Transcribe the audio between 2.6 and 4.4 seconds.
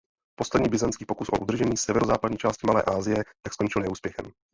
Malé Asie tak skončil neúspěchem.